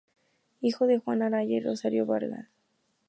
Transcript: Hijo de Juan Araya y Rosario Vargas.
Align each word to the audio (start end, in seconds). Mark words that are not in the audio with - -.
Hijo 0.61 0.87
de 0.87 0.97
Juan 0.97 1.21
Araya 1.21 1.57
y 1.57 1.59
Rosario 1.59 2.07
Vargas. 2.07 2.47